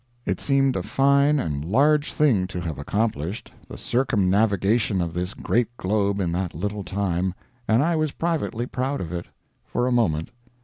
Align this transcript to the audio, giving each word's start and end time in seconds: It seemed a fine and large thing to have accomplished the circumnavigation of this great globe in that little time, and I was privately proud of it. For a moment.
It 0.25 0.39
seemed 0.41 0.75
a 0.75 0.81
fine 0.81 1.37
and 1.39 1.63
large 1.63 2.11
thing 2.11 2.47
to 2.47 2.59
have 2.59 2.79
accomplished 2.79 3.53
the 3.67 3.77
circumnavigation 3.77 4.99
of 4.99 5.13
this 5.13 5.35
great 5.35 5.77
globe 5.77 6.19
in 6.19 6.31
that 6.31 6.55
little 6.55 6.83
time, 6.83 7.35
and 7.67 7.83
I 7.83 7.95
was 7.95 8.11
privately 8.13 8.65
proud 8.65 8.99
of 8.99 9.11
it. 9.13 9.27
For 9.63 9.85
a 9.85 9.91
moment. 9.91 10.31